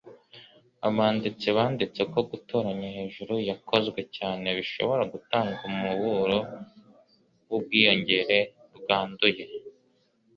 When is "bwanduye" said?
8.77-9.43